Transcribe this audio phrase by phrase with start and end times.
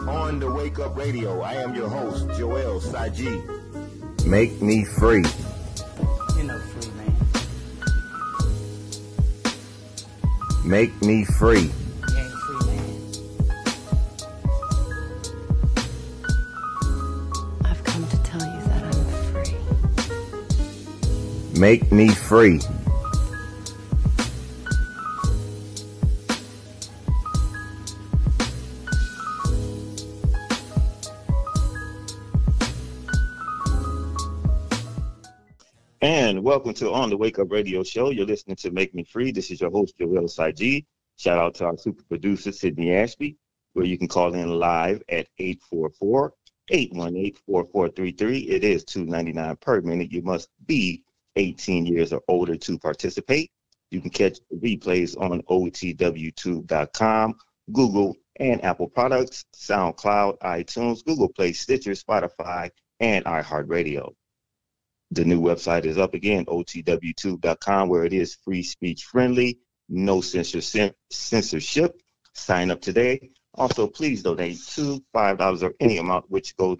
[0.00, 3.42] On the Wake Up Radio, I am your host, Joel Saji.
[4.26, 5.24] Make me free.
[6.36, 7.16] You know, free man.
[10.64, 11.60] Make me free.
[11.60, 12.90] You ain't free man.
[17.64, 19.04] I've come to tell you that I'm
[19.44, 19.56] free.
[21.58, 22.60] Make me free.
[36.54, 38.10] Welcome to On the Wake Up Radio Show.
[38.10, 39.32] You're listening to Make Me Free.
[39.32, 40.84] This is your host, Joel Saji.
[41.16, 43.36] Shout out to our super producer, Sydney Ashby,
[43.72, 46.32] where you can call in live at 844
[46.70, 48.38] 818 4433.
[48.42, 50.12] It is $2.99 per minute.
[50.12, 51.02] You must be
[51.34, 53.50] 18 years or older to participate.
[53.90, 57.34] You can catch replays on otwtube.com,
[57.72, 64.14] Google and Apple products, SoundCloud, iTunes, Google Play, Stitcher, Spotify, and iHeartRadio.
[65.14, 70.96] The new website is up again, otw2.com, where it is free speech friendly, no censorship.
[71.08, 72.02] censorship.
[72.32, 73.30] Sign up today.
[73.54, 76.76] Also, please donate two, five dollars or any amount, which go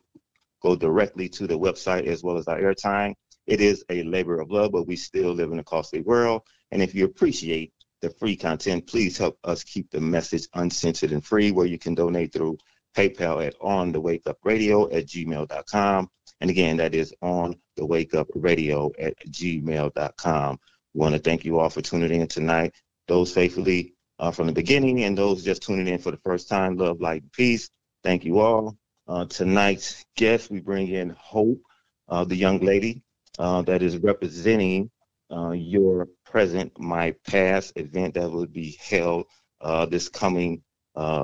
[0.64, 3.14] go directly to the website as well as our airtime.
[3.46, 6.42] It is a labor of love, but we still live in a costly world.
[6.72, 11.24] And if you appreciate the free content, please help us keep the message uncensored and
[11.24, 12.58] free, where you can donate through
[12.96, 16.10] PayPal at on the wake up radio at gmail.com.
[16.44, 20.58] And again, that is on the wake up radio at gmail.com.
[20.92, 22.74] We want to thank you all for tuning in tonight.
[23.08, 26.76] Those faithfully uh, from the beginning and those just tuning in for the first time,
[26.76, 27.70] love, light, peace.
[28.02, 28.76] Thank you all.
[29.08, 31.62] Uh, tonight's guest, we bring in Hope,
[32.10, 33.02] uh, the young lady
[33.38, 34.90] uh, that is representing
[35.34, 39.24] uh, your present, my past event that will be held
[39.62, 40.62] uh, this coming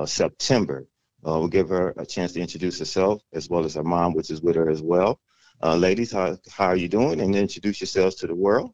[0.05, 0.87] September.
[1.25, 4.31] Uh, we'll give her a chance to introduce herself as well as her mom, which
[4.31, 5.19] is with her as well.
[5.61, 7.21] Uh, ladies, how, how are you doing?
[7.21, 8.73] And introduce yourselves to the world.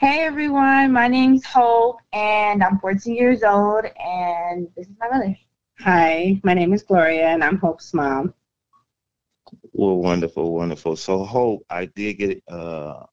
[0.00, 5.36] Hey everyone, my name's Hope and I'm 14 years old and this is my mother.
[5.80, 8.32] Hi, my name is Gloria and I'm Hope's mom.
[9.72, 10.94] Well, wonderful, wonderful.
[10.94, 13.06] So, Hope, I did get uh,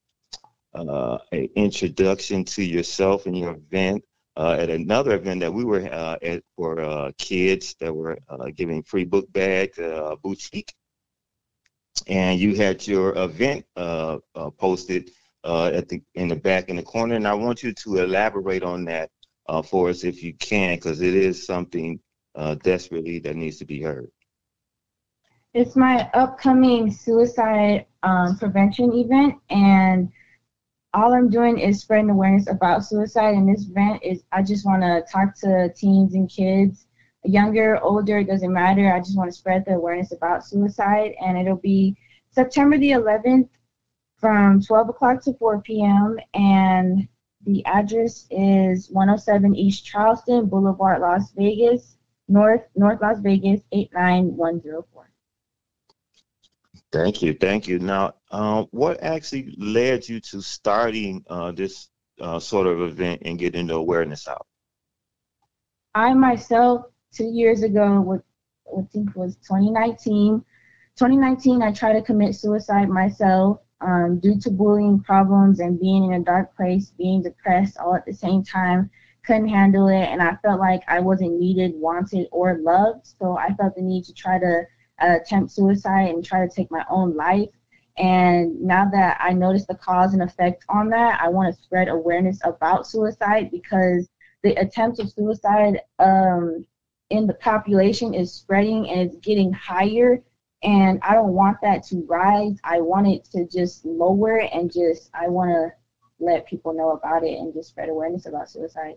[0.76, 4.04] uh, an introduction to yourself and your event
[4.38, 8.48] uh, at another event that we were uh, at for uh, kids that were uh,
[8.56, 10.74] giving free book bags, uh, boutique,
[12.08, 14.18] and you had your event uh,
[14.58, 15.12] posted
[15.46, 18.86] at the in the back in the corner, and I want you to elaborate on
[18.86, 19.10] that
[19.66, 22.00] for us if you can, because it is something
[22.64, 24.12] desperately that needs to be heard.
[25.54, 30.12] It's my upcoming suicide um, prevention event, and
[30.96, 33.36] all I'm doing is spreading awareness about suicide.
[33.36, 36.88] And this event is I just want to talk to teens and kids,
[37.24, 38.94] younger, older, it doesn't matter.
[38.94, 41.14] I just want to spread the awareness about suicide.
[41.22, 41.98] And it'll be
[42.32, 43.50] September the 11th
[44.20, 46.18] from 12 o'clock to 4 p.m.
[46.34, 47.08] And
[47.46, 51.98] the address is 107 East Charleston Boulevard, Las Vegas,
[52.30, 55.15] North North Las Vegas 89104.
[56.96, 57.78] Thank you, thank you.
[57.78, 61.90] Now, uh, what actually led you to starting uh, this
[62.22, 64.48] uh, sort of event and getting the awareness out?
[65.94, 68.22] I myself, two years ago, what
[68.72, 70.42] I think was 2019.
[70.96, 76.14] 2019, I tried to commit suicide myself um, due to bullying problems and being in
[76.14, 78.90] a dark place, being depressed all at the same time.
[79.26, 83.06] Couldn't handle it, and I felt like I wasn't needed, wanted, or loved.
[83.20, 84.62] So I felt the need to try to
[85.00, 87.50] attempt suicide and try to take my own life.
[87.98, 91.88] And now that I notice the cause and effect on that, I want to spread
[91.88, 94.10] awareness about suicide because
[94.44, 96.66] the attempts of suicide um,
[97.10, 100.22] in the population is spreading and it's getting higher.
[100.64, 102.58] And I don't want that to rise.
[102.64, 105.70] I want it to just lower and just, I want to
[106.20, 108.96] let people know about it and just spread awareness about suicide.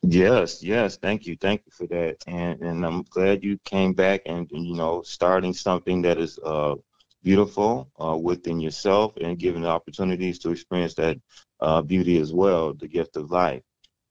[0.00, 4.20] Yes, yes, thank you, thank you for that, and and I'm glad you came back
[4.26, 6.74] and and you know starting something that is uh,
[7.22, 11.18] beautiful uh, within yourself and giving the opportunities to experience that
[11.60, 13.62] uh, beauty as well, the gift of life.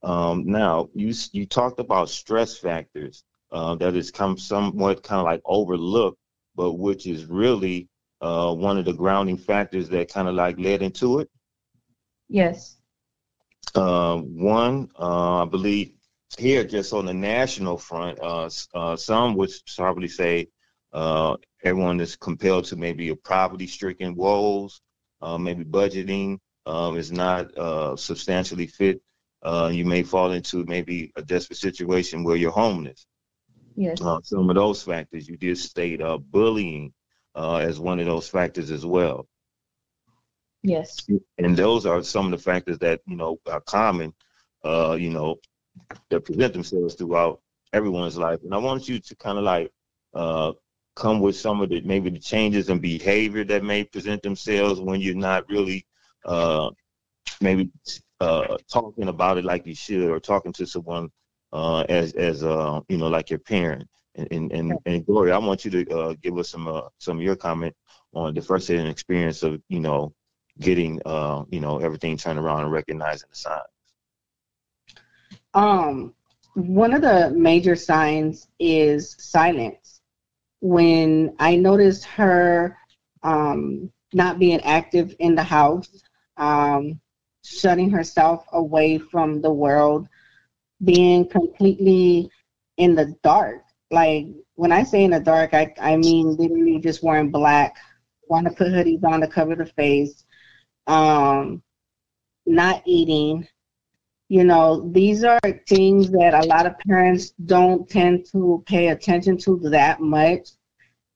[0.03, 5.25] Um, now you you talked about stress factors uh, that is come somewhat kind of
[5.25, 6.17] like overlooked,
[6.55, 7.89] but which is really
[8.21, 11.29] uh, one of the grounding factors that kind of like led into it.
[12.29, 12.80] Yes.
[13.75, 15.93] Uh, one, uh, I believe
[16.37, 20.47] here, just on the national front, uh, uh some would probably say
[20.93, 24.81] uh, everyone is compelled to maybe a poverty-stricken woes,
[25.21, 26.39] uh, maybe budgeting
[26.95, 29.01] is not substantially fit.
[29.71, 33.05] you may fall into maybe a desperate situation where you're homeless.
[33.75, 33.99] Yes.
[34.23, 36.93] Some of those factors you did state uh, bullying
[37.35, 39.27] uh, as one of those factors as well.
[40.63, 41.07] Yes.
[41.37, 44.13] and those are some of the factors that you know are common,
[44.63, 45.37] uh, you know,
[46.09, 47.41] that present themselves throughout
[47.73, 48.39] everyone's life.
[48.43, 49.71] And I want you to kind of like
[50.13, 50.53] uh,
[50.95, 55.01] come with some of the maybe the changes in behavior that may present themselves when
[55.01, 55.85] you're not really
[56.25, 56.69] uh,
[57.39, 57.71] maybe
[58.19, 61.09] uh, talking about it like you should, or talking to someone
[61.53, 63.87] uh, as as uh, you know like your parent.
[64.15, 67.17] And and, and, and Gloria, I want you to uh, give us some uh, some
[67.17, 67.75] of your comment
[68.13, 70.13] on the first hand experience of you know
[70.61, 73.63] getting uh, you know everything turned around and recognizing the signs.
[75.53, 76.13] Um,
[76.53, 80.01] one of the major signs is silence.
[80.61, 82.77] When I noticed her
[83.23, 86.03] um, not being active in the house,
[86.37, 86.99] um,
[87.43, 90.07] shutting herself away from the world,
[90.83, 92.29] being completely
[92.77, 93.63] in the dark.
[93.89, 97.77] Like when I say in the dark, I, I mean literally just wearing black,
[98.27, 100.25] want to put hoodies on to cover the face,
[100.87, 101.61] um,
[102.45, 103.47] not eating.
[104.29, 109.37] You know, these are things that a lot of parents don't tend to pay attention
[109.39, 110.51] to that much.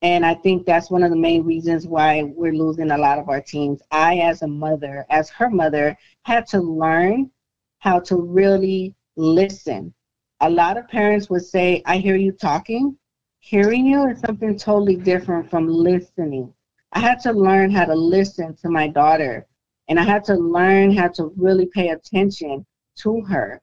[0.01, 3.29] And I think that's one of the main reasons why we're losing a lot of
[3.29, 3.81] our teens.
[3.89, 7.31] I, as a mother, as her mother, had to learn
[7.79, 9.93] how to really listen.
[10.41, 12.97] A lot of parents would say, I hear you talking.
[13.39, 16.53] Hearing you is something totally different from listening.
[16.91, 19.47] I had to learn how to listen to my daughter
[19.87, 22.65] and I had to learn how to really pay attention
[22.97, 23.61] to her.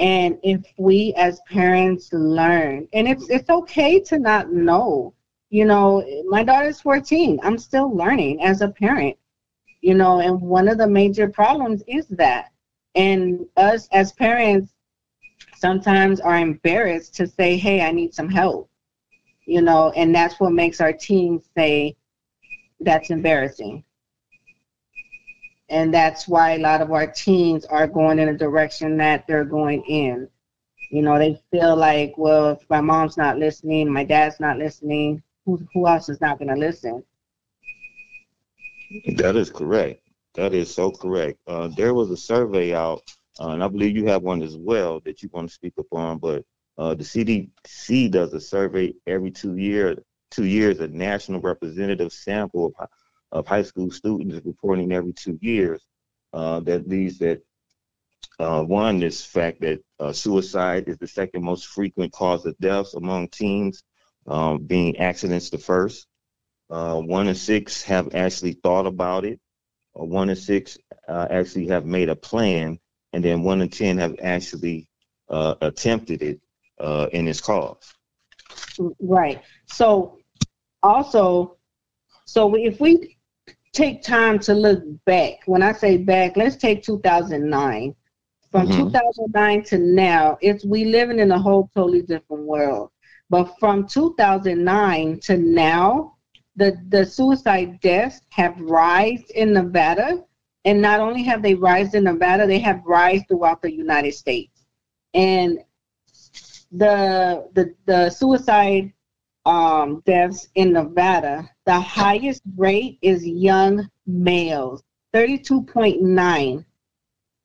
[0.00, 5.14] And if we as parents learn, and it's it's okay to not know.
[5.50, 7.38] You know, my daughter's 14.
[7.42, 9.16] I'm still learning as a parent.
[9.82, 12.50] You know, and one of the major problems is that.
[12.96, 14.72] And us as parents
[15.56, 18.68] sometimes are embarrassed to say, "Hey, I need some help."
[19.46, 21.96] You know, and that's what makes our teens say
[22.80, 23.84] that's embarrassing
[25.74, 29.44] and that's why a lot of our teens are going in a direction that they're
[29.44, 30.28] going in.
[30.92, 35.20] You know, they feel like, well, if my mom's not listening, my dad's not listening,
[35.44, 37.02] who, who else is not going to listen?
[39.16, 40.00] That is correct.
[40.34, 41.40] That is so correct.
[41.48, 43.02] Uh, there was a survey out,
[43.40, 46.18] uh, and I believe you have one as well that you want to speak upon.
[46.18, 46.44] But
[46.78, 49.98] uh, the CDC does a survey every two years.
[50.30, 52.88] Two years, a national representative sample of
[53.34, 55.82] of high school students reporting every two years
[56.32, 57.42] uh, that leads that
[58.38, 62.94] uh, one is fact that uh, suicide is the second most frequent cause of deaths
[62.94, 63.82] among teens,
[64.26, 66.06] um, being accidents the first.
[66.70, 69.38] Uh, one in six have actually thought about it.
[69.98, 70.78] Uh, one in six
[71.08, 72.78] uh, actually have made a plan,
[73.12, 74.88] and then one in ten have actually
[75.28, 76.40] attempted it
[77.12, 77.94] in its cause.
[79.00, 79.42] Right.
[79.66, 80.18] So
[80.82, 81.56] also,
[82.24, 83.16] so if we
[83.74, 85.40] take time to look back.
[85.46, 87.94] When I say back, let's take 2009.
[88.50, 88.84] From mm-hmm.
[88.84, 92.90] 2009 to now, it's we living in a whole totally different world.
[93.28, 96.16] But from 2009 to now,
[96.56, 100.22] the the suicide deaths have risen in Nevada,
[100.64, 104.64] and not only have they risen in Nevada, they have risen throughout the United States.
[105.14, 105.58] And
[106.70, 108.92] the the the suicide
[109.46, 114.82] um, deaths in Nevada, the highest rate is young males,
[115.14, 116.64] 32.9,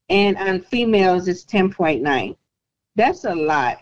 [0.10, 2.36] and on females it's 10.9.
[2.96, 3.78] That's a lot.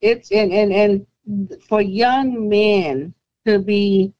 [0.00, 3.14] It's and and and for young men
[3.46, 4.12] to be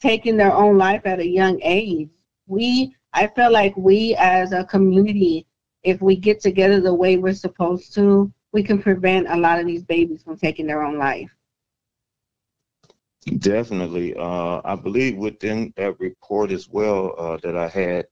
[0.00, 2.08] taking their own life at a young age,
[2.46, 5.46] we I feel like we as a community,
[5.82, 9.66] if we get together the way we're supposed to, we can prevent a lot of
[9.66, 11.30] these babies from taking their own life.
[13.26, 14.14] Definitely.
[14.16, 18.06] Uh, I believe within that report as well uh, that I had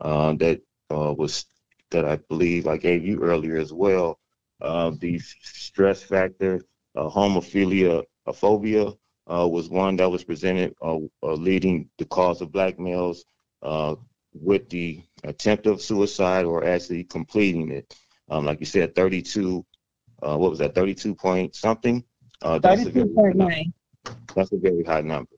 [0.00, 1.46] uh, that uh, was
[1.90, 4.20] that I believe I gave you earlier as well.
[4.60, 6.62] Uh, the stress factor,
[6.94, 8.04] uh, homophilia,
[8.34, 8.92] phobia
[9.26, 10.74] was one that was presented,
[11.22, 13.24] leading the cause of black males
[14.32, 17.94] with the attempt of suicide or actually completing it.
[18.30, 19.66] Um, like you said, 32.
[20.20, 20.74] what was that?
[20.74, 22.04] 32 point something.
[22.40, 23.72] Uh, 32.9.
[24.34, 25.30] That's a very high number.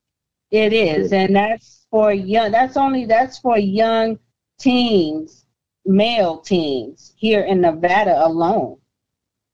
[0.50, 2.52] It is, and that's for young.
[2.52, 4.18] That's only that's for young
[4.58, 5.46] teens,
[5.84, 8.76] male teens here in Nevada alone.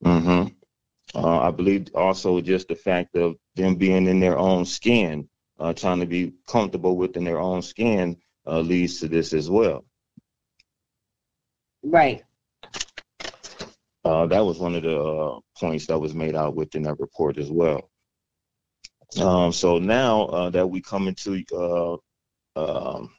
[0.04, 0.48] Mm-hmm.
[1.14, 5.72] Uh, I believe also just the fact of them being in their own skin, uh,
[5.72, 9.84] trying to be comfortable within their own skin, uh, leads to this as well.
[11.82, 12.22] Right.
[14.04, 17.38] Uh, that was one of the uh, points that was made out within that report
[17.38, 17.89] as well.
[19.18, 21.96] Um, so now uh, that we come into uh,
[22.56, 23.10] um,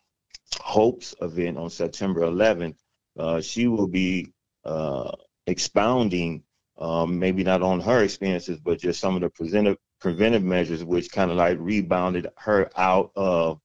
[0.59, 2.75] Hope's event on September 11th,
[3.19, 4.31] uh, she will be
[4.63, 5.11] uh,
[5.47, 6.43] expounding
[6.77, 11.11] um, maybe not on her experiences, but just some of the preventive preventive measures which
[11.11, 13.59] kind of like rebounded her out of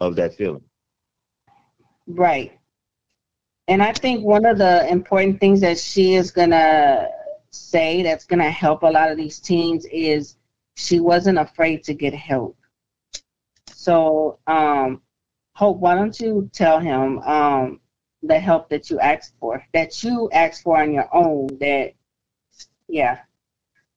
[0.00, 0.64] of that feeling.
[2.06, 2.58] Right.
[3.68, 7.08] And I think one of the important things that she is gonna
[7.50, 10.36] say that's gonna help a lot of these teens is
[10.76, 12.56] she wasn't afraid to get help.
[13.66, 15.02] So, um,
[15.54, 17.80] Hope, why don't you tell him um,
[18.22, 21.94] the help that you asked for, that you asked for on your own, that,
[22.88, 23.20] yeah.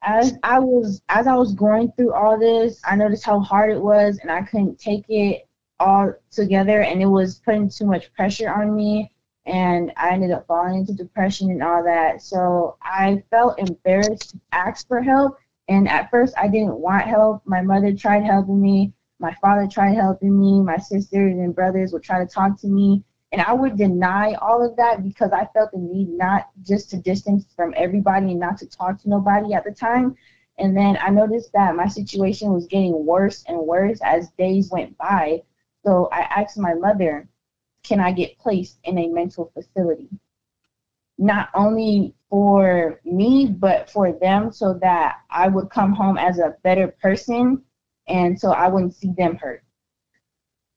[0.02, 3.82] As I was as I was going through all this, I noticed how hard it
[3.82, 5.50] was, and I couldn't take it
[5.82, 9.12] all together, and it was putting too much pressure on me,
[9.46, 12.22] and I ended up falling into depression and all that.
[12.22, 15.38] So I felt embarrassed to ask for help,
[15.70, 17.44] and at first I didn't want help.
[17.46, 22.04] My mother tried helping me, my father tried helping me, my sisters and brothers would
[22.04, 25.72] try to talk to me, and I would deny all of that because I felt
[25.72, 29.64] the need not just to distance from everybody and not to talk to nobody at
[29.64, 30.16] the time.
[30.58, 34.98] And then I noticed that my situation was getting worse and worse as days went
[34.98, 35.44] by.
[35.86, 37.30] So I asked my mother,
[37.84, 40.10] can I get placed in a mental facility?
[41.18, 46.56] Not only for me, but for them so that I would come home as a
[46.64, 47.64] better person
[48.08, 49.64] and so I wouldn't see them hurt.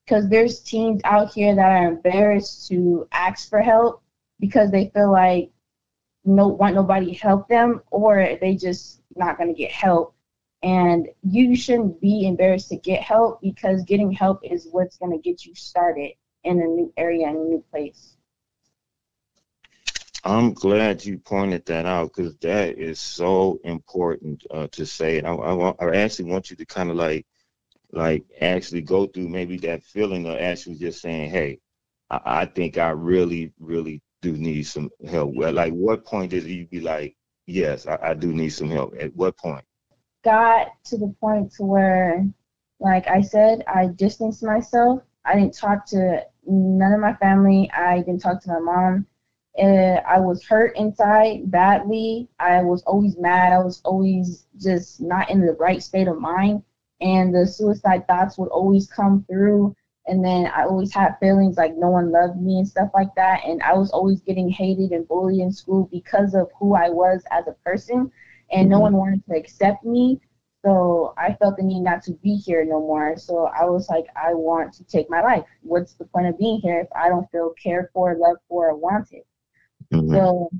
[0.04, 4.02] Because there's teens out here that are embarrassed to ask for help
[4.40, 5.50] because they feel like
[6.24, 10.14] no want nobody to help them or they just not to get help.
[10.62, 15.44] And you shouldn't be embarrassed to get help because getting help is what's to get
[15.44, 16.12] you started
[16.44, 18.16] in a new area and a new place
[20.24, 25.18] I'm glad you pointed that out because that is so important uh, to say.
[25.18, 27.26] And I, I, want, I actually want you to kind of like
[27.92, 31.60] like actually go through maybe that feeling of actually just saying, hey,
[32.10, 35.34] I, I think I really, really do need some help.
[35.34, 38.94] Well, like what point did you be like, yes, I, I do need some help?
[38.98, 39.64] At what point?
[40.22, 42.26] got to the point to where
[42.80, 47.98] like i said i distanced myself i didn't talk to none of my family i
[47.98, 49.06] didn't talk to my mom
[49.58, 52.28] uh, i was hurt inside badly.
[52.38, 53.52] I was always mad.
[53.52, 56.62] I was always just not in the right state of mind.
[57.00, 59.76] And the suicide thoughts would always come through.
[60.06, 63.44] And then i always had feelings like no one loved me and stuff like that.
[63.44, 67.22] And i was always getting hated and bullied in school because of who i was
[67.30, 68.10] as a person.
[68.50, 70.20] And no one wanted to accept me.
[70.64, 73.18] So i felt the need not to be here no more.
[73.18, 75.44] So i was like i want to take my life.
[75.60, 78.76] What's the point of being here if i don't feel cared for loved for or
[78.76, 79.24] wanted
[79.92, 80.08] Mhm.
[80.12, 80.50] so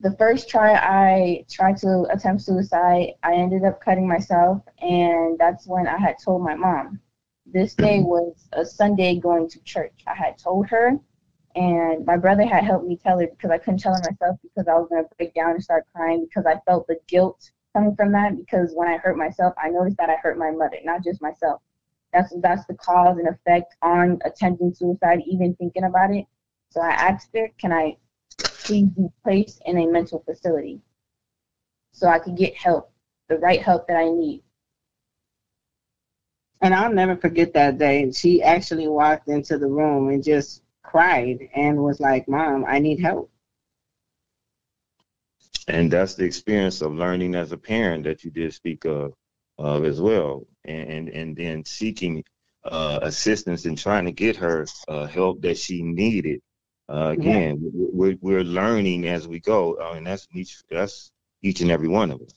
[0.00, 5.66] the first try I tried to attempt suicide, I ended up cutting myself, and that's
[5.66, 7.00] when I had told my mom.
[7.46, 10.02] This day was a Sunday going to church.
[10.06, 10.98] I had told her,
[11.54, 14.68] and my brother had helped me tell her because I couldn't tell her myself because
[14.68, 17.94] I was going to break down and start crying because I felt the guilt coming
[17.96, 21.04] from that because when I hurt myself, I noticed that I hurt my mother, not
[21.04, 21.62] just myself.
[22.12, 26.26] That's that's the cause and effect on attempting suicide, even thinking about it.
[26.70, 27.96] So I asked her, "Can I
[28.64, 30.80] please be placed in a mental facility
[31.92, 32.92] so I could get help,
[33.28, 34.42] the right help that I need.
[36.60, 38.10] And I'll never forget that day.
[38.12, 43.00] She actually walked into the room and just cried and was like, Mom, I need
[43.00, 43.32] help.
[45.68, 49.12] and that's the experience of learning as a parent that you did speak of,
[49.58, 52.24] of as well, and and, and then seeking
[52.64, 56.40] uh, assistance and trying to get her uh, help that she needed.
[56.92, 61.70] Uh, again, we're, we're learning as we go, uh, and that's each that's each and
[61.70, 62.34] every one of us.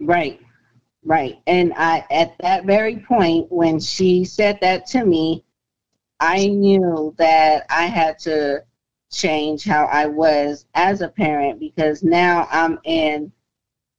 [0.00, 0.40] Right,
[1.04, 1.38] right.
[1.46, 5.44] And I, at that very point, when she said that to me,
[6.18, 8.64] I knew that I had to
[9.12, 13.30] change how I was as a parent because now I'm in,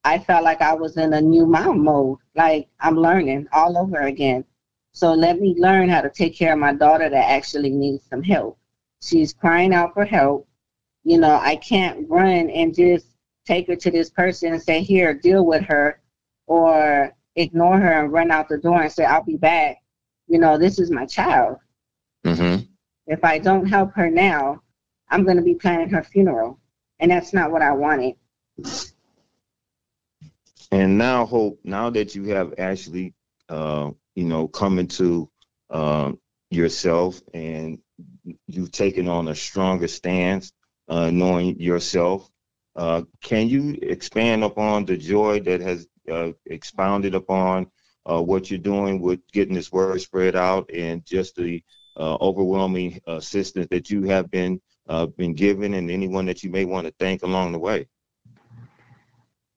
[0.03, 2.19] I felt like I was in a new mom mode.
[2.35, 4.43] Like I'm learning all over again.
[4.91, 8.23] So let me learn how to take care of my daughter that actually needs some
[8.23, 8.57] help.
[9.01, 10.47] She's crying out for help.
[11.03, 13.07] You know, I can't run and just
[13.45, 16.01] take her to this person and say, here, deal with her,
[16.47, 19.77] or ignore her and run out the door and say, I'll be back.
[20.27, 21.57] You know, this is my child.
[22.25, 22.65] Mm-hmm.
[23.05, 24.61] If I don't help her now,
[25.09, 26.59] I'm going to be planning her funeral.
[26.99, 28.15] And that's not what I wanted.
[30.71, 33.13] And now, Hope, now that you have actually,
[33.47, 35.29] uh, you know, come into
[35.69, 36.11] uh,
[36.49, 37.79] yourself and
[38.47, 40.51] you've taken on a stronger stance,
[40.89, 42.29] uh, knowing yourself,
[42.75, 47.67] Uh, can you expand upon the joy that has uh, expounded upon
[48.05, 51.63] uh, what you're doing with getting this word spread out and just the
[51.97, 56.65] uh, overwhelming assistance that you have been uh, been given and anyone that you may
[56.65, 57.87] want to thank along the way?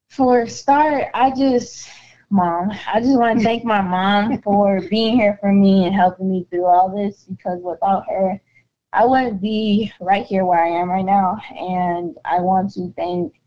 [0.08, 1.88] For start, I just
[2.30, 2.70] mom.
[2.92, 6.46] I just want to thank my mom for being here for me and helping me
[6.50, 8.40] through all this because without her,
[8.92, 11.38] I wouldn't be right here where I am right now.
[11.50, 13.40] And I want to thank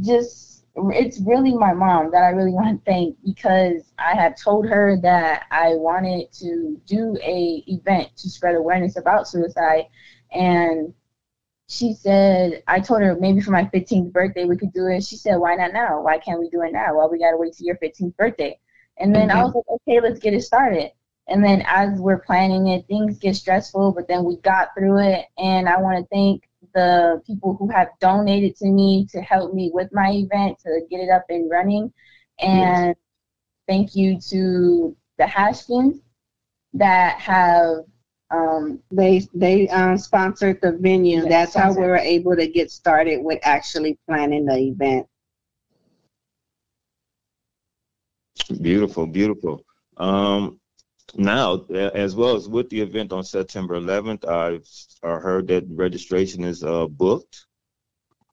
[0.00, 4.66] just, it's really my mom that I really want to thank because I had told
[4.68, 9.84] her that I wanted to do a event to spread awareness about suicide.
[10.32, 10.92] And
[11.68, 15.04] she said, I told her maybe for my 15th birthday we could do it.
[15.04, 16.02] She said, why not now?
[16.02, 16.96] Why can't we do it now?
[16.96, 18.58] Well, we got to wait till your 15th birthday?
[18.98, 19.38] And then mm-hmm.
[19.38, 20.90] I was like, okay, let's get it started.
[21.30, 25.26] And then as we're planning it, things get stressful, but then we got through it.
[25.38, 26.42] And I want to thank
[26.74, 30.98] the people who have donated to me to help me with my event to get
[30.98, 31.92] it up and running.
[32.40, 32.96] And yes.
[33.68, 36.00] thank you to the Hashkins
[36.74, 37.84] that have
[38.30, 41.28] um, they they um, sponsored the venue.
[41.28, 45.06] That's how we were able to get started with actually planning the event.
[48.60, 49.64] Beautiful, beautiful.
[49.96, 50.59] Um,
[51.14, 54.66] now, as well as with the event on September 11th, I've
[55.02, 57.46] heard that registration is uh, booked.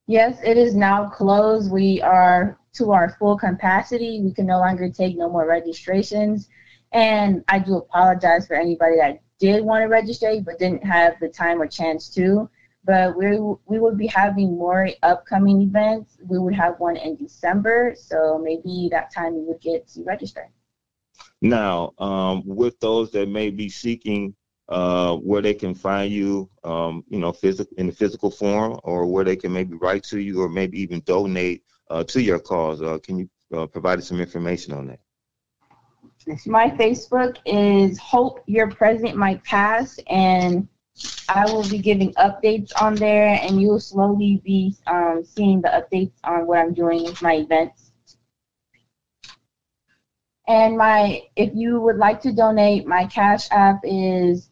[0.07, 1.71] Yes, it is now closed.
[1.71, 4.21] We are to our full capacity.
[4.21, 6.47] We can no longer take no more registrations.
[6.93, 11.27] And I do apologize for anybody that did want to register but didn't have the
[11.27, 12.49] time or chance to.
[12.85, 16.17] But we we will be having more upcoming events.
[16.25, 20.49] We would have one in December, so maybe that time you would get to register.
[21.41, 24.35] Now, um, with those that may be seeking
[24.69, 29.05] uh, where they can find you, um, you know, physical in the physical form, or
[29.05, 32.81] where they can maybe write to you, or maybe even donate uh, to your cause.
[32.81, 34.99] Uh, can you uh, provide some information on that?
[36.45, 40.67] My Facebook is Hope Your Present My Past, and
[41.29, 45.69] I will be giving updates on there, and you will slowly be um, seeing the
[45.69, 47.86] updates on what I'm doing with my events.
[50.47, 54.49] And my, if you would like to donate, my Cash App is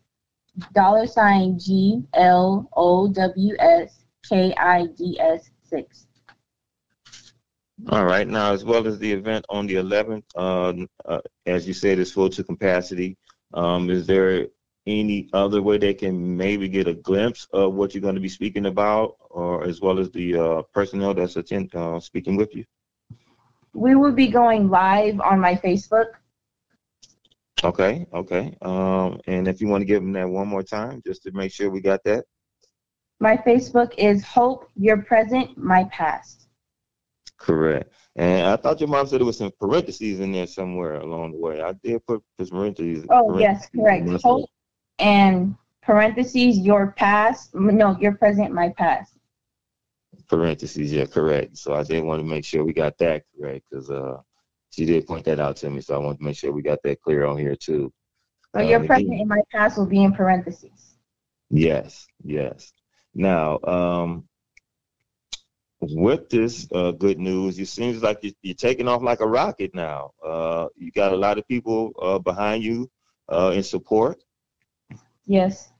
[0.74, 6.08] dollar sign G L O W S K I D S six.
[7.90, 8.28] All right.
[8.28, 10.74] Now, as well as the event on the 11th, uh,
[11.06, 13.18] uh, as you said, it's full to capacity.
[13.54, 14.48] Um, is there
[14.88, 18.30] any other way they can maybe get a glimpse of what you're going to be
[18.30, 22.64] speaking about, or as well as the uh, personnel that's attend, uh, speaking with you?
[23.76, 26.08] We will be going live on my Facebook.
[27.64, 28.06] Okay.
[28.14, 28.58] Okay.
[28.62, 31.52] Um, and if you want to give them that one more time, just to make
[31.52, 32.26] sure we got that.
[33.20, 36.48] My Facebook is Hope Your Present, My Past.
[37.38, 37.92] Correct.
[38.16, 41.38] And I thought your mom said it was some parentheses in there somewhere along the
[41.38, 41.62] way.
[41.62, 43.06] I did put parentheses.
[43.10, 44.24] Oh parentheses yes, correct.
[44.24, 44.50] Hope
[45.00, 47.54] and parentheses your past.
[47.54, 49.15] No, your present, my past.
[50.28, 51.58] Parentheses, yeah, correct.
[51.58, 54.18] So I did want to make sure we got that correct because uh,
[54.70, 55.82] she did point that out to me.
[55.82, 57.92] So I want to make sure we got that clear on here too.
[58.56, 60.96] Your um, present and my past will be in parentheses.
[61.50, 62.72] Yes, yes.
[63.14, 64.28] Now, um,
[65.82, 69.76] with this uh, good news, it seems like you're, you're, taking off like a rocket
[69.76, 70.12] now.
[70.24, 72.90] Uh, you got a lot of people uh, behind you
[73.30, 74.24] uh, in support.
[75.26, 75.72] Yes.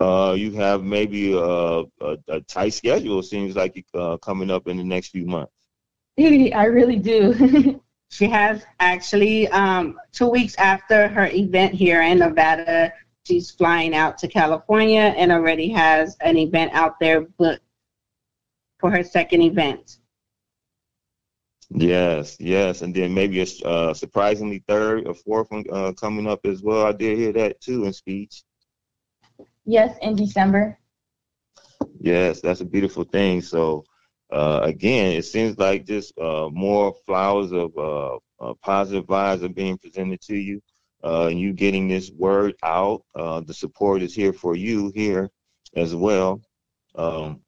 [0.00, 1.84] Uh, you have maybe a, a,
[2.28, 3.20] a, tight schedule.
[3.22, 5.52] Seems like uh, coming up in the next few months.
[6.18, 7.80] I really do.
[8.10, 12.92] she has actually um, two weeks after her event here in Nevada.
[13.26, 17.62] She's flying out to California and already has an event out there booked
[18.78, 19.98] for her second event.
[21.70, 26.46] Yes, yes, and then maybe a uh, surprisingly third or fourth one uh, coming up
[26.46, 26.86] as well.
[26.86, 28.42] I did hear that too in speech.
[29.68, 30.78] Yes, in December.
[32.00, 33.42] Yes, that's a beautiful thing.
[33.42, 33.84] So
[34.32, 39.50] uh, again, it seems like just uh, more flowers of uh, uh, positive vibes are
[39.50, 40.62] being presented to you,
[41.02, 43.02] and you getting this word out.
[43.14, 45.28] the support is here for you here
[45.76, 46.40] as well.
[46.94, 47.42] Um,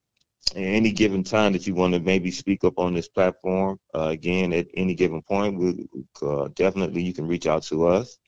[0.55, 4.53] any given time that you want to maybe speak up on this platform, uh, again,
[4.53, 5.89] at any given point, we
[6.21, 8.19] uh, definitely you can reach out to us.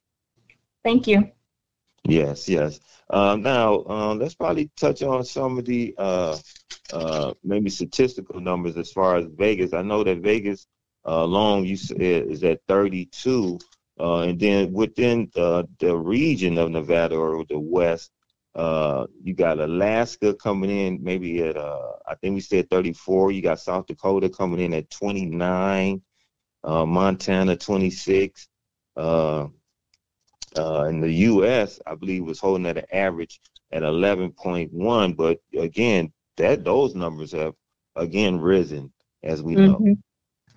[0.82, 1.30] Thank you.
[2.04, 2.80] Yes, yes.
[3.10, 6.38] Um, now, um, let's probably touch on some of the uh,
[6.92, 9.72] uh, maybe statistical numbers as far as Vegas.
[9.72, 10.66] I know that Vegas
[11.06, 13.58] uh, alone you said is at 32,
[14.00, 18.10] uh, and then within the, the region of Nevada or the West,
[18.54, 23.32] Uh, you got Alaska coming in maybe at uh, I think we said 34.
[23.32, 26.02] You got South Dakota coming in at 29.
[26.64, 28.48] Uh, Montana 26.
[30.56, 33.40] Uh, in the U.S., I believe was holding at an average
[33.72, 35.16] at 11.1.
[35.16, 37.54] But again, that those numbers have
[37.96, 39.78] again risen as we know.
[39.80, 39.98] Mhm.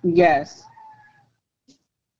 [0.02, 0.64] Yes.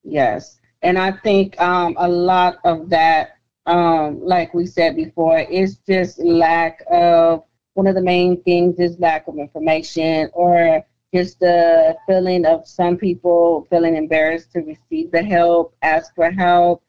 [0.04, 0.58] Yes.
[0.82, 6.18] And I think um, a lot of that, um, like we said before, is just
[6.18, 12.46] lack of one of the main things is lack of information or just the feeling
[12.46, 16.82] of some people feeling embarrassed to receive the help, ask for help.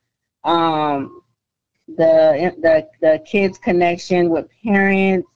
[0.43, 1.21] Um,
[1.87, 5.27] the the the kids' connection with parents.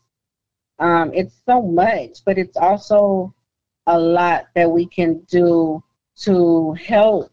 [0.80, 3.34] Um, it's so much, but it's also
[3.88, 5.84] a lot that we can do
[6.18, 7.32] to help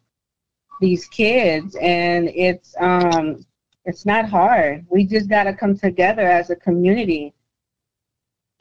[0.81, 3.45] these kids and it's um
[3.85, 7.35] it's not hard we just got to come together as a community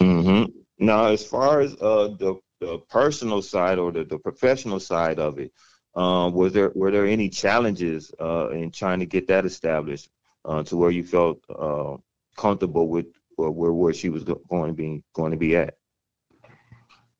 [0.01, 0.51] Mm-hmm.
[0.79, 5.39] Now, as far as uh, the the personal side or the, the professional side of
[5.39, 5.51] it,
[5.97, 10.09] um, was there were there any challenges uh, in trying to get that established
[10.45, 11.97] uh, to where you felt uh,
[12.37, 13.07] comfortable with
[13.39, 15.75] uh, where where she was going to be going to be at?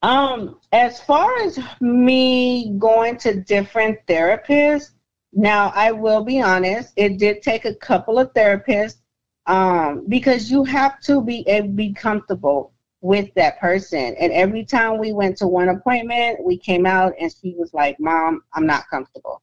[0.03, 4.91] um as far as me going to different therapists
[5.33, 8.97] now i will be honest it did take a couple of therapists
[9.47, 12.73] um because you have to be eh, be comfortable
[13.07, 17.31] with that person and every time we went to one appointment we came out and
[17.41, 19.41] she was like mom i'm not comfortable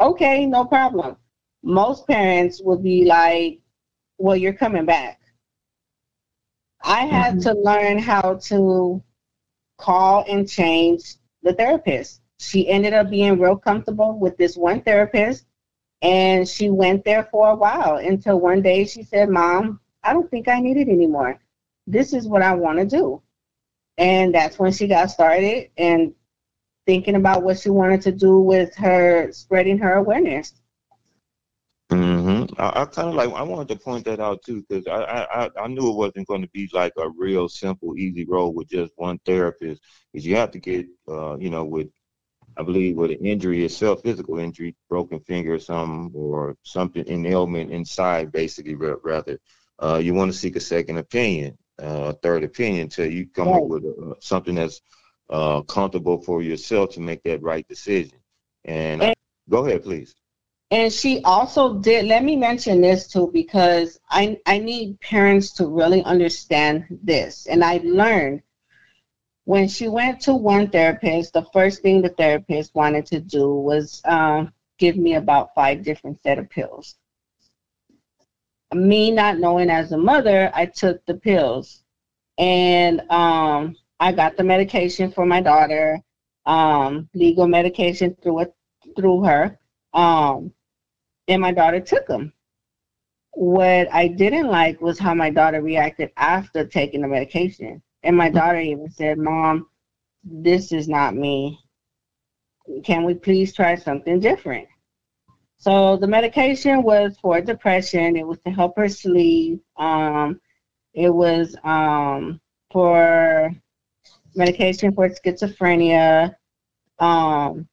[0.00, 1.16] okay no problem
[1.62, 3.58] most parents would be like
[4.18, 5.20] well you're coming back
[6.84, 7.42] i had Mhm.
[7.42, 9.02] to learn how to
[9.78, 12.20] call and change the therapist.
[12.38, 15.46] She ended up being real comfortable with this one therapist
[16.02, 20.30] and she went there for a while until one day she said, Mom, I don't
[20.30, 21.38] think I need it anymore.
[21.90, 23.22] This is what I want to do.
[23.98, 26.14] And that's when she got started and
[26.86, 30.54] thinking about what she wanted to do with her spreading her awareness.
[31.90, 32.54] Mm-hmm.
[32.60, 35.50] I, I kind of like I wanted to point that out too because I, I
[35.56, 38.92] I- knew it wasn't going to be like a real simple easy road with just
[38.96, 41.88] one therapist because you have to get uh you know with
[42.56, 47.26] I believe with an injury itself physical injury broken finger or something or something an
[47.26, 49.38] ailment inside basically rather
[49.82, 53.64] uh you want to seek a second opinion uh third opinion until you come up
[53.64, 54.80] with uh, something that's
[55.30, 58.18] uh comfortable for yourself to make that right decision
[58.64, 59.14] and And-
[59.48, 60.14] go ahead please.
[60.72, 65.66] And she also did, let me mention this too, because I, I need parents to
[65.66, 67.48] really understand this.
[67.48, 68.42] And I learned
[69.46, 74.00] when she went to one therapist, the first thing the therapist wanted to do was
[74.04, 76.94] um, give me about five different set of pills.
[78.74, 81.82] Me not knowing as a mother, I took the pills.
[82.38, 86.00] And um, I got the medication for my daughter,
[86.46, 88.54] um, legal medication through it,
[88.96, 89.58] through her.
[89.92, 90.52] Um,
[91.28, 92.32] and my daughter took them.
[93.32, 97.82] What I didn't like was how my daughter reacted after taking the medication.
[98.02, 99.68] And my daughter even said, Mom,
[100.24, 101.58] this is not me.
[102.84, 104.68] Can we please try something different?
[105.60, 108.16] So the medication was for depression.
[108.16, 109.62] It was to help her sleep.
[109.76, 110.40] Um,
[110.94, 112.40] it was um,
[112.72, 113.54] for
[114.34, 116.34] medication for schizophrenia.
[116.98, 117.68] Um,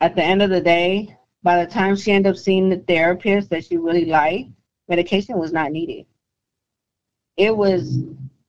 [0.00, 3.50] at the end of the day, by the time she ended up seeing the therapist
[3.50, 4.48] that she really liked,
[4.88, 6.06] medication was not needed.
[7.36, 7.98] It was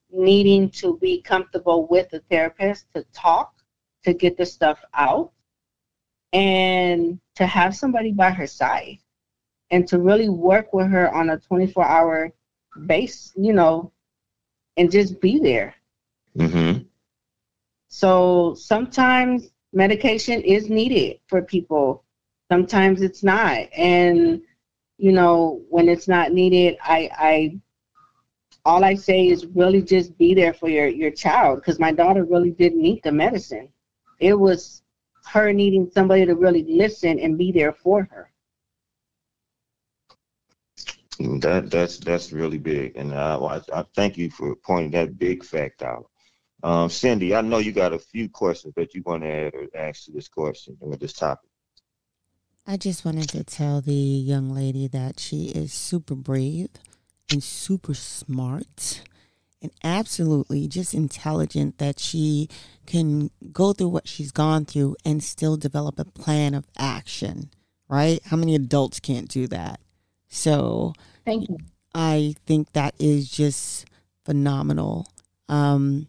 [0.10, 3.54] needing to be comfortable with the therapist to talk,
[4.06, 5.34] to get the stuff out,
[6.38, 9.00] and to have somebody by her side
[9.72, 12.34] and to really work with her on a 24 hour
[12.88, 13.92] base, you know,
[14.78, 15.76] and just be there.
[16.38, 16.88] hmm
[17.90, 22.04] So sometimes medication is needed for people.
[22.52, 23.68] Sometimes it's not.
[23.76, 24.42] And
[24.98, 27.60] you know, when it's not needed, I I
[28.66, 32.24] all I say is really just be there for your your child because my daughter
[32.24, 33.70] really didn't need the medicine.
[34.20, 34.84] It was
[35.28, 38.32] her needing somebody to really listen and be there for her.
[41.20, 45.44] That that's that's really big, and uh, I, I thank you for pointing that big
[45.44, 46.06] fact out.
[46.62, 49.68] Um, Cindy, I know you got a few questions that you want to add or
[49.76, 51.50] ask to this question or this topic.
[52.68, 56.70] I just wanted to tell the young lady that she is super brave
[57.32, 59.02] and super smart
[59.62, 62.48] and absolutely just intelligent that she
[62.86, 67.50] can go through what she's gone through and still develop a plan of action,
[67.90, 68.20] right?
[68.26, 69.80] How many adults can't do that?
[70.30, 70.94] So,
[71.26, 71.58] Thank you.
[71.94, 73.86] I think that is just
[74.26, 75.08] phenomenal.
[75.50, 76.08] Um,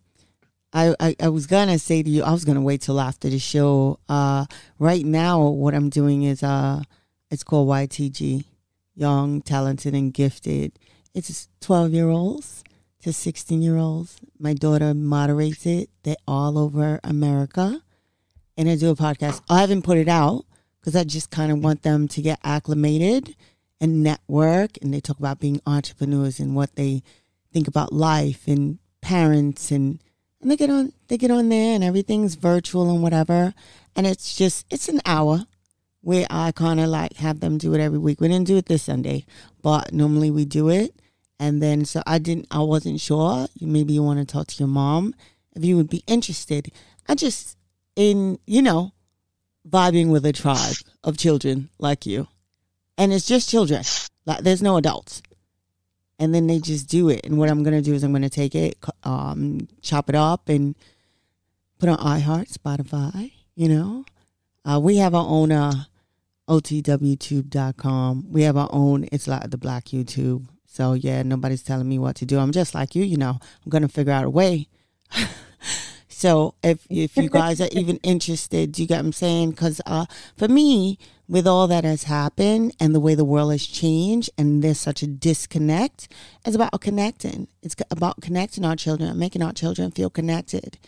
[0.73, 3.39] I, I, I was gonna say to you, I was gonna wait till after the
[3.39, 3.99] show.
[4.09, 4.45] Uh,
[4.79, 6.83] right now, what I'm doing is uh,
[7.31, 8.45] it's called YTG,
[8.95, 10.79] Young, Talented, and Gifted.
[11.15, 12.63] It's 12 year olds
[13.03, 14.21] to 16 year olds.
[14.39, 15.91] My daughter moderates it.
[16.03, 17.83] They're all over America,
[18.57, 19.43] and I do a podcast.
[19.49, 20.45] I haven't put it out
[20.81, 23.37] because I just kind of want them to get acclimated
[23.81, 24.79] and network.
[24.83, 27.03] And they talk about being entrepreneurs and what they
[27.53, 30.01] think about life and parents and
[30.41, 33.55] and they get on they get on there and everything's virtual and whatever
[33.97, 35.45] and it's just it's an hour
[36.01, 38.67] where i kind of like have them do it every week we didn't do it
[38.67, 39.25] this sunday
[39.63, 40.95] but normally we do it
[41.38, 44.68] and then so i didn't i wasn't sure maybe you want to talk to your
[44.68, 45.14] mom
[45.55, 46.70] if you would be interested
[47.09, 47.57] i just
[47.96, 48.92] in you know
[49.68, 52.27] vibing with a tribe of children like you
[52.96, 53.83] and it's just children
[54.27, 55.22] like there's no adults
[56.18, 57.24] and then they just do it.
[57.24, 60.74] And what I'm gonna do is I'm gonna take it, um, chop it up, and
[61.79, 63.33] put on iHeart, Spotify.
[63.55, 64.05] You know,
[64.64, 65.85] uh, we have our own uh,
[66.48, 68.27] OTWTube.com.
[68.31, 69.09] We have our own.
[69.12, 70.46] It's like the Black YouTube.
[70.71, 72.39] So yeah, nobody's telling me what to do.
[72.39, 73.03] I'm just like you.
[73.03, 74.69] You know, I'm gonna figure out a way.
[76.09, 79.51] so if if you guys are even interested, do you get what I'm saying?
[79.51, 83.67] Because uh, for me, with all that has happened and the way the world has
[83.67, 86.09] changed and there's such a disconnect,
[86.45, 87.49] it's about connecting.
[87.63, 90.79] It's about connecting our children, making our children feel connected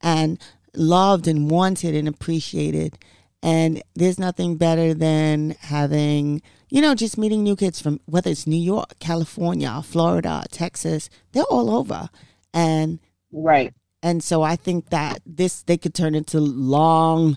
[0.00, 0.38] and
[0.74, 2.98] loved and wanted and appreciated.
[3.44, 8.46] And there's nothing better than having, you know, just meeting new kids from whether it's
[8.46, 12.08] New York, California, Florida, Texas, they're all over.
[12.54, 13.74] And right.
[14.02, 17.36] And so I think that this they could turn into long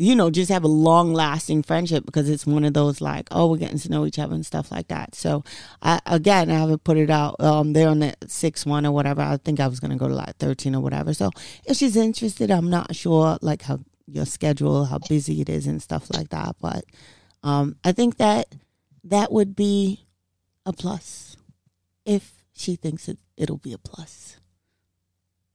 [0.00, 3.50] you know, just have a long lasting friendship because it's one of those like, oh,
[3.50, 5.16] we're getting to know each other and stuff like that.
[5.16, 5.42] So,
[5.82, 7.34] I, again, I haven't put it out.
[7.40, 9.22] Um, they're on the six one or whatever.
[9.22, 11.12] I think I was gonna go to like thirteen or whatever.
[11.14, 11.32] So,
[11.64, 15.82] if she's interested, I'm not sure like how your schedule, how busy it is, and
[15.82, 16.56] stuff like that.
[16.60, 16.84] But
[17.42, 18.54] um, I think that
[19.04, 20.06] that would be
[20.66, 21.36] a plus
[22.04, 24.36] if she thinks it, it'll be a plus.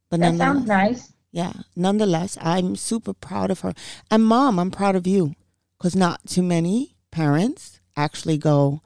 [0.10, 1.52] But that sounds nice yeah.
[1.76, 3.74] Nonetheless, I'm super proud of her.
[4.10, 5.34] And mom, I'm proud of you
[5.78, 8.82] because not too many parents actually go,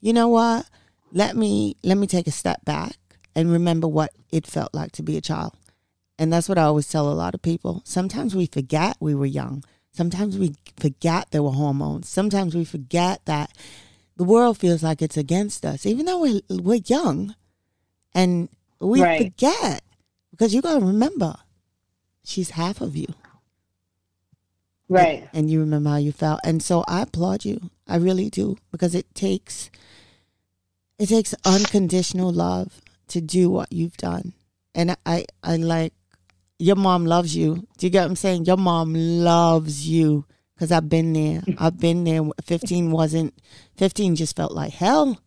[0.00, 0.66] you know what?
[1.12, 2.96] Let me let me take a step back
[3.36, 5.56] and remember what it felt like to be a child.
[6.22, 7.82] And that's what I always tell a lot of people.
[7.84, 9.64] Sometimes we forget we were young.
[9.90, 12.08] Sometimes we forget there were hormones.
[12.08, 13.50] Sometimes we forget that
[14.16, 17.34] the world feels like it's against us, even though we're, we're young.
[18.14, 19.20] And we right.
[19.20, 19.82] forget
[20.30, 21.34] because you got to remember
[22.22, 23.08] she's half of you.
[24.88, 25.22] Right.
[25.22, 26.38] And, and, you remember how you felt.
[26.44, 27.68] And so I applaud you.
[27.88, 29.72] I really do because it takes
[31.00, 34.34] it takes unconditional love to do what you've done.
[34.72, 35.94] And I I like
[36.58, 37.66] your mom loves you.
[37.78, 38.44] Do you get what I'm saying?
[38.44, 41.42] Your mom loves you because I've been there.
[41.58, 42.22] I've been there.
[42.44, 43.34] 15 wasn't
[43.76, 45.20] 15 just felt like hell.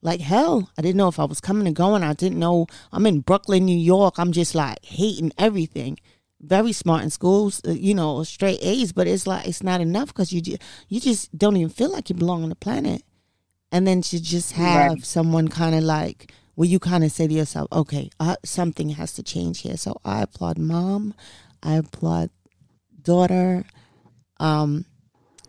[0.00, 0.70] Like hell.
[0.76, 2.02] I didn't know if I was coming and going.
[2.02, 4.18] I didn't know I'm in Brooklyn, New York.
[4.18, 5.98] I'm just like hating everything
[6.42, 10.08] very smart in schools, uh, you know, straight A's, but it's like it's not enough
[10.08, 10.42] because you
[10.88, 13.02] you just don't even feel like you belong on the planet.
[13.70, 15.04] And then to just have right.
[15.04, 19.12] someone kind of like where you kind of say to yourself, okay, uh, something has
[19.14, 19.76] to change here.
[19.76, 21.14] So I applaud mom,
[21.62, 22.30] I applaud
[23.02, 23.64] daughter.
[24.38, 24.84] Um,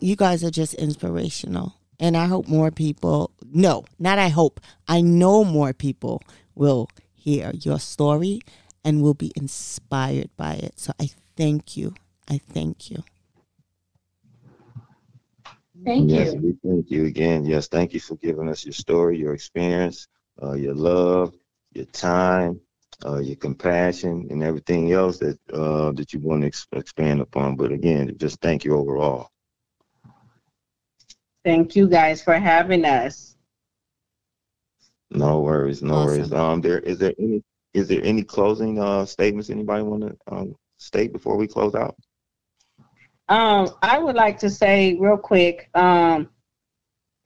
[0.00, 3.32] you guys are just inspirational, and I hope more people.
[3.42, 4.60] No, not I hope.
[4.88, 6.22] I know more people
[6.54, 8.40] will hear your story
[8.84, 10.78] and will be inspired by it.
[10.78, 11.94] So I thank you.
[12.28, 13.02] I thank you.
[15.84, 16.40] Thank yes, you.
[16.40, 17.44] We thank you again.
[17.44, 20.08] Yes, thank you for giving us your story, your experience,
[20.42, 21.34] uh, your love,
[21.72, 22.60] your time,
[23.04, 27.56] uh, your compassion, and everything else that uh, that you want to ex- expand upon.
[27.56, 29.30] But again, just thank you overall.
[31.44, 33.36] Thank you guys for having us.
[35.10, 36.06] No worries, no awesome.
[36.06, 36.32] worries.
[36.32, 37.42] Um, there is there any
[37.74, 41.96] is there any closing uh, statements anybody want to um, state before we close out?
[43.28, 46.28] Um, I would like to say real quick um,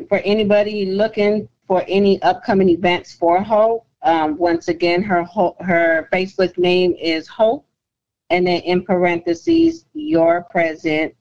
[0.09, 3.87] for anybody looking for any upcoming events for Hope.
[4.02, 5.24] Um, once again, her
[5.61, 7.66] her Facebook name is Hope,
[8.31, 11.14] and then in parentheses, your present,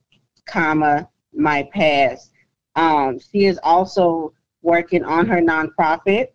[0.46, 2.32] comma my past.
[2.74, 4.32] Um, she is also
[4.62, 6.28] working on her nonprofit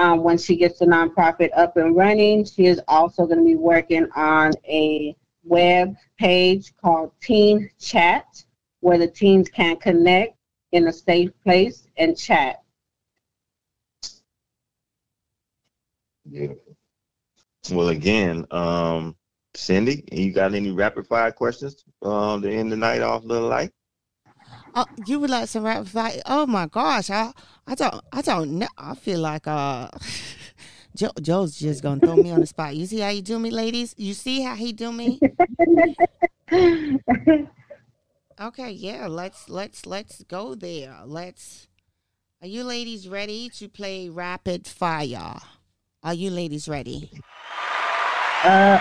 [0.00, 3.56] um, when she gets the nonprofit up and running, she is also going to be
[3.56, 5.14] working on a
[5.44, 8.24] web page called Teen Chat,
[8.80, 10.36] where the teens can connect
[10.72, 12.62] in a safe place and chat.
[16.30, 16.76] Beautiful.
[17.70, 19.16] Well, again, um,
[19.54, 23.70] Cindy, you got any rapid fire questions um, to end the night off, little light?
[24.74, 26.22] Oh, you would like some rapid fire?
[26.26, 27.32] Oh my gosh, I
[27.66, 28.68] I don't I don't know.
[28.78, 29.88] I feel like uh,
[30.96, 32.76] Joe, Joe's just gonna throw me on the spot.
[32.76, 33.94] You see how you do me, ladies?
[33.98, 35.20] You see how he do me?
[38.40, 40.96] Okay, yeah, let's let's let's go there.
[41.04, 41.68] Let's.
[42.40, 45.40] Are you ladies ready to play rapid fire?
[46.02, 47.10] Are you ladies ready?
[48.42, 48.78] Uh,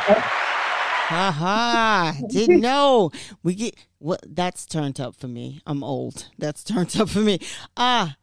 [1.10, 3.12] Haha, didn't know.
[3.43, 5.62] We get what that's turned up for me.
[5.67, 6.27] I'm old.
[6.38, 7.39] That's turned up for me.
[7.75, 8.15] Ah,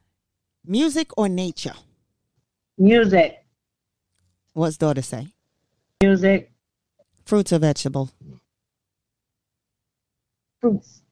[0.64, 1.74] music or nature?
[2.78, 3.44] music,
[4.54, 5.28] What's daughter say?
[6.02, 6.50] music,
[7.24, 8.10] Fruits or vegetable?
[10.60, 11.02] Fruits.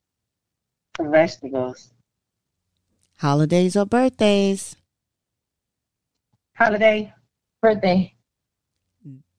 [1.01, 1.90] vegetables,
[3.18, 4.77] Holidays or birthdays?
[6.57, 7.12] holiday,
[7.74, 8.12] Birthday.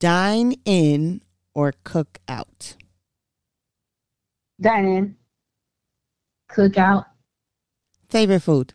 [0.00, 1.22] Dine in
[1.54, 2.74] or cook out?
[4.60, 5.16] Dine in.
[6.48, 7.04] Cook out.
[8.08, 8.74] Favorite food?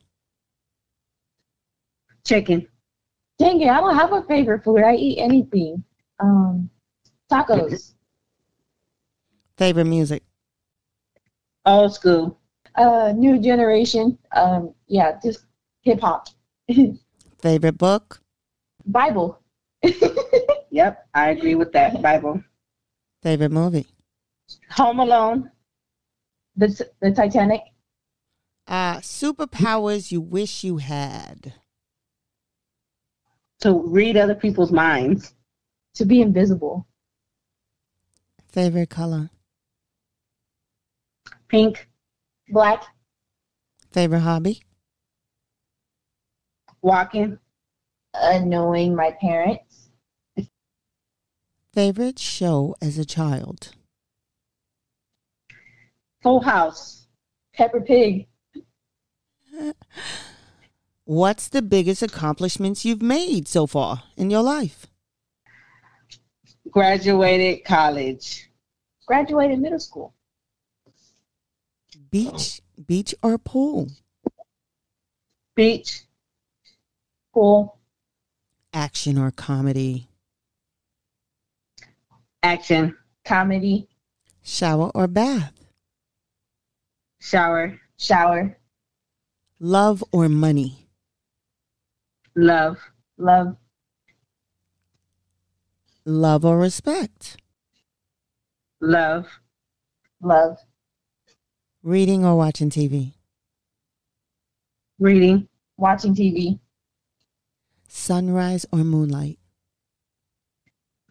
[2.24, 2.66] chicken,
[3.40, 4.84] Dang it, I don't have a favorite food.
[4.84, 5.84] I eat anything.
[6.22, 6.70] Um,
[7.30, 7.96] tacos.
[9.58, 10.24] Favorite music?
[11.66, 12.40] old school,
[12.76, 14.18] Uh, new generation.
[14.34, 15.46] Um, yeah, just
[15.82, 16.28] hip hop.
[17.42, 18.22] Favorite book?
[18.86, 19.41] Bible.
[20.74, 22.02] Yep, I agree with that.
[22.02, 22.42] Bible.
[23.22, 23.88] Favorite movie?
[24.72, 25.52] Home Alone.
[26.56, 27.62] The the Titanic.
[28.68, 31.54] Uh, superpowers you wish you had.
[33.60, 35.34] To read other people's minds.
[35.96, 36.88] To be invisible.
[38.48, 39.30] Favorite color?
[41.50, 41.90] Pink.
[42.48, 42.84] Black.
[43.92, 44.64] Favorite hobby?
[46.82, 47.38] Walking.
[48.14, 49.71] Uh, knowing my parents.
[51.74, 53.70] Favorite show as a child?
[56.22, 57.08] Full House.
[57.54, 58.28] Peppa Pig.
[61.06, 64.86] What's the biggest accomplishments you've made so far in your life?
[66.70, 68.50] Graduated college.
[69.06, 70.14] Graduated middle school.
[72.12, 73.88] Beach, beach or pool?
[75.56, 76.02] Beach.
[77.34, 77.80] Pool.
[78.74, 80.10] Action or comedy?
[82.44, 82.98] Action.
[83.24, 83.88] Comedy.
[84.42, 85.54] Shower or bath?
[87.20, 87.80] Shower.
[87.98, 88.58] Shower.
[89.60, 90.88] Love or money?
[92.36, 92.80] Love.
[93.18, 93.58] Love.
[96.04, 97.38] Love or respect?
[98.80, 99.28] Love.
[100.20, 100.58] Love.
[101.84, 103.14] Reading or watching TV?
[105.00, 105.48] Reading.
[105.78, 106.60] Watching TV.
[107.88, 109.38] Sunrise or moonlight?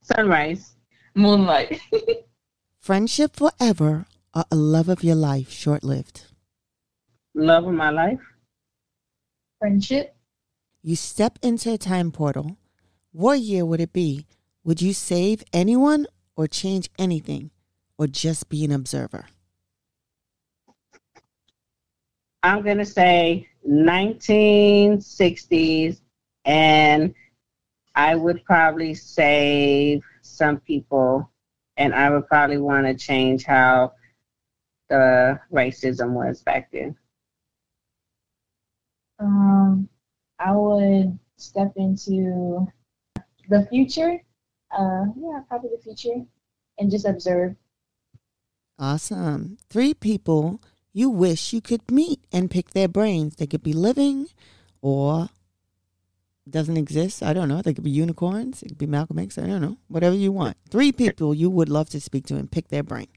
[0.02, 0.74] Sunrise.
[1.14, 1.80] Moonlight.
[2.80, 6.24] Friendship forever or a love of your life short lived?
[7.34, 8.20] Love of my life.
[9.58, 10.16] Friendship.
[10.82, 12.56] You step into a time portal.
[13.12, 14.26] What year would it be?
[14.64, 17.50] Would you save anyone or change anything
[17.98, 19.26] or just be an observer?
[22.42, 26.00] I'm going to say 1960s,
[26.46, 27.14] and
[27.94, 31.30] I would probably save some people,
[31.76, 33.92] and I would probably want to change how
[34.88, 36.96] the racism was back then.
[39.18, 39.88] Um,
[40.38, 42.66] I would step into
[43.48, 44.18] the future.
[44.70, 46.24] Uh, yeah, probably the future,
[46.78, 47.56] and just observe.
[48.78, 49.58] Awesome.
[49.68, 50.60] Three people
[50.92, 53.36] you wish you could meet and pick their brains.
[53.36, 54.28] They could be living
[54.80, 55.28] or
[56.50, 57.22] doesn't exist.
[57.22, 57.62] I don't know.
[57.62, 58.62] They could be unicorns.
[58.62, 59.38] It could be Malcolm X.
[59.38, 59.78] I don't know.
[59.88, 60.56] Whatever you want.
[60.68, 63.08] Three people you would love to speak to and pick their brain.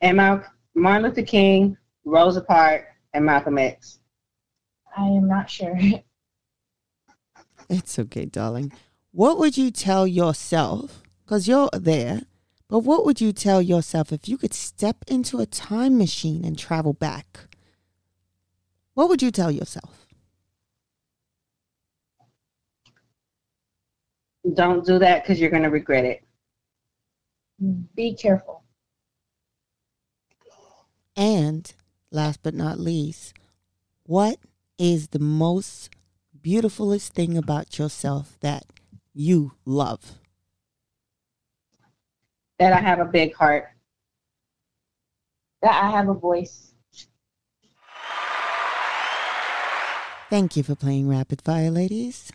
[0.00, 3.98] And Mal- Martin Luther King, Rosa Parks, and Malcolm X.
[4.96, 5.78] I am not sure.
[7.68, 8.72] It's okay, darling.
[9.12, 11.02] What would you tell yourself?
[11.24, 12.22] Because you're there.
[12.68, 16.58] But what would you tell yourself if you could step into a time machine and
[16.58, 17.48] travel back?
[18.94, 19.99] What would you tell yourself?
[24.54, 26.22] Don't do that because you're going to regret it.
[27.94, 28.62] Be careful.
[31.14, 31.72] And
[32.10, 33.34] last but not least,
[34.04, 34.38] what
[34.78, 35.90] is the most
[36.40, 38.64] beautifulest thing about yourself that
[39.12, 40.18] you love?
[42.58, 43.68] That I have a big heart.
[45.62, 46.72] That I have a voice.
[50.30, 52.30] Thank you for playing Rapid Fire, ladies.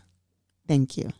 [0.68, 1.10] Thank you.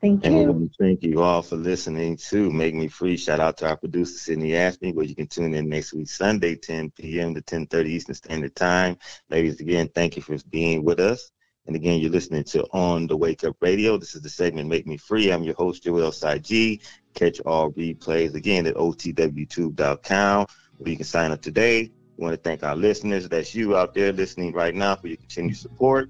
[0.00, 0.52] Thank And we you.
[0.52, 3.16] want to thank you all for listening to Make Me Free.
[3.16, 6.54] Shout out to our producer, Sydney Ashby, where you can tune in next week, Sunday,
[6.56, 7.34] 10 p.m.
[7.34, 8.96] to 10.30 Eastern Standard Time.
[9.28, 11.30] Ladies, again, thank you for being with us.
[11.66, 13.96] And again, you're listening to On the Wake Up Radio.
[13.96, 15.30] This is the segment Make Me Free.
[15.30, 16.80] I'm your host, Joel Saiji.
[17.14, 20.46] Catch all replays again at otwtube.com,
[20.78, 21.90] where you can sign up today.
[22.16, 23.28] We want to thank our listeners.
[23.28, 26.08] That's you out there listening right now for your continued support.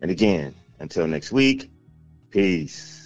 [0.00, 1.70] And again, until next week,
[2.30, 2.99] peace.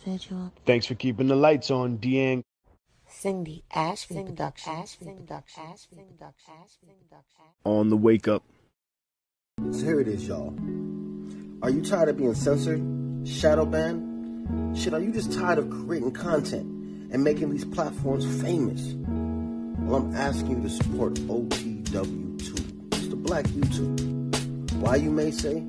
[0.00, 0.52] Individual.
[0.64, 2.42] Thanks for keeping the lights on, Deang.
[3.08, 4.96] Cindy Ashby Productions.
[7.64, 8.42] On the wake up.
[9.72, 10.54] So here it is, y'all.
[11.62, 12.80] Are you tired of being censored,
[13.28, 14.09] shadow banned?
[14.74, 16.64] Shit, are you just tired of creating content
[17.12, 18.94] and making these platforms famous?
[19.80, 22.94] Well, I'm asking you to support OTW Tube.
[22.94, 24.72] It's the black YouTube.
[24.74, 25.60] Why, you may say?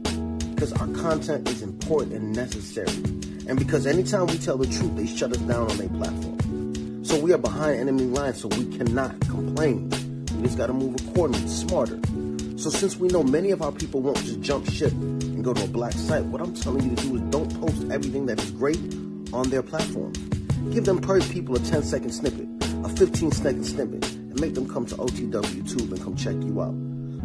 [0.56, 2.94] Because our content is important and necessary.
[3.48, 7.04] And because anytime we tell the truth, they shut us down on their platform.
[7.04, 9.90] So we are behind enemy lines, so we cannot complain.
[10.38, 12.00] We just gotta move accordingly, smarter.
[12.58, 14.94] So since we know many of our people won't just jump ship
[15.42, 18.26] go to a black site, what I'm telling you to do is don't post everything
[18.28, 18.80] that is great
[19.34, 20.14] on their platform.
[20.72, 22.48] Give them per people a 10 second snippet,
[22.84, 26.62] a 15 second snippet, and make them come to OTW Tube and come check you
[26.62, 26.76] out.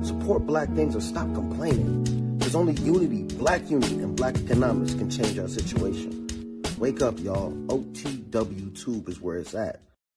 [0.04, 2.36] Support black things or stop complaining.
[2.38, 6.62] Because only unity, black unity, and black economics can change our situation.
[6.78, 7.52] Wake up, y'all.
[7.68, 9.80] OTW Tube is where it's at.